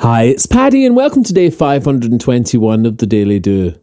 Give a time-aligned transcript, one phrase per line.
[0.00, 3.74] Hi, it's Paddy, and welcome to day 521 of the Daily Do.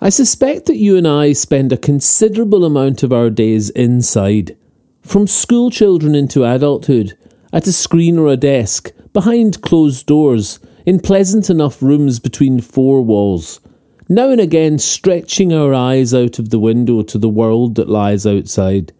[0.00, 4.56] I suspect that you and I spend a considerable amount of our days inside,
[5.02, 7.18] from school children into adulthood,
[7.52, 13.02] at a screen or a desk, behind closed doors, in pleasant enough rooms between four
[13.02, 13.60] walls,
[14.08, 18.24] now and again stretching our eyes out of the window to the world that lies
[18.24, 18.92] outside.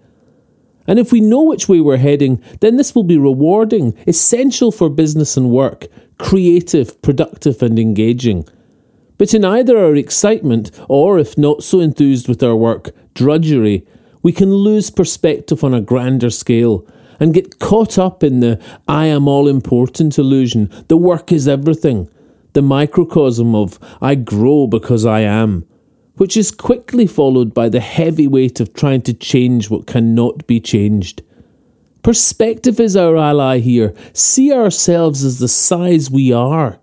[0.88, 4.88] And if we know which way we're heading, then this will be rewarding, essential for
[4.88, 5.86] business and work,
[6.18, 8.48] creative, productive, and engaging.
[9.18, 13.86] But in either our excitement, or if not so enthused with our work, drudgery,
[14.22, 16.86] we can lose perspective on a grander scale
[17.20, 22.08] and get caught up in the I am all important illusion, the work is everything,
[22.54, 25.66] the microcosm of I grow because I am
[26.18, 30.60] which is quickly followed by the heavy weight of trying to change what cannot be
[30.60, 31.22] changed.
[32.02, 33.94] Perspective is our ally here.
[34.12, 36.78] See ourselves as the size we are.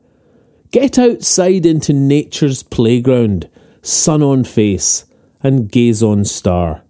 [0.72, 3.50] Get outside into nature's playground,
[3.82, 5.06] sun on face,
[5.42, 6.84] and gaze on star.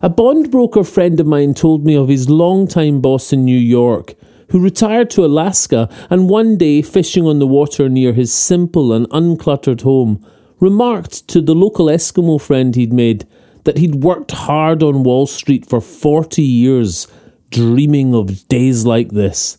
[0.00, 4.14] A bond broker friend of mine told me of his long-time boss in New York,
[4.50, 9.08] who retired to Alaska and one day fishing on the water near his simple and
[9.10, 10.24] uncluttered home
[10.60, 13.26] remarked to the local Eskimo friend he'd made
[13.64, 17.06] that he'd worked hard on Wall Street for 40 years,
[17.50, 19.58] dreaming of days like this.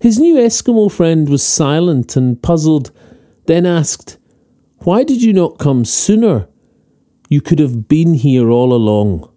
[0.00, 2.90] His new Eskimo friend was silent and puzzled,
[3.46, 4.18] then asked,
[4.80, 6.48] Why did you not come sooner?
[7.28, 9.28] You could have been here all along.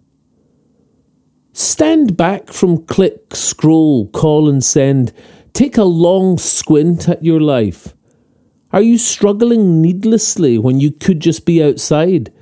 [1.52, 5.12] Stand back from click, scroll, call, and send.
[5.52, 7.94] Take a long squint at your life.
[8.72, 12.32] Are you struggling needlessly when you could just be outside?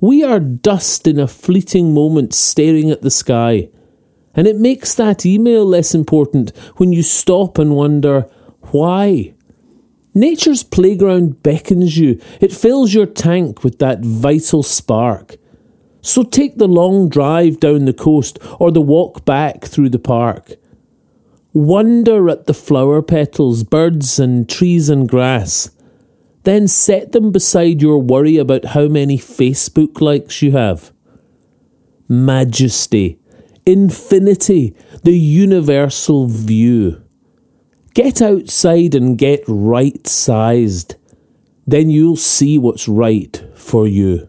[0.00, 3.68] We are dust in a fleeting moment staring at the sky.
[4.34, 8.22] And it makes that email less important when you stop and wonder
[8.72, 9.34] why.
[10.12, 15.36] Nature's playground beckons you, it fills your tank with that vital spark.
[16.00, 20.56] So take the long drive down the coast or the walk back through the park.
[21.52, 25.70] Wonder at the flower petals, birds, and trees and grass.
[26.44, 30.92] Then set them beside your worry about how many Facebook likes you have.
[32.08, 33.18] Majesty,
[33.66, 37.02] infinity, the universal view.
[37.94, 40.94] Get outside and get right sized.
[41.66, 44.28] Then you'll see what's right for you.